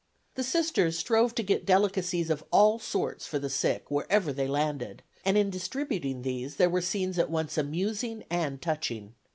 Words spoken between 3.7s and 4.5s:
wherever they